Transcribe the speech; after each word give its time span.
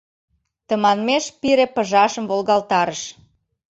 Тыманмеш 0.67 1.25
пире 1.39 1.65
пыжашым 1.75 2.25
волгалтарыш. 2.29 3.01